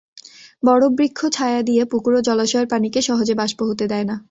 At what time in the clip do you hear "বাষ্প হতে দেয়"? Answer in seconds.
3.35-4.05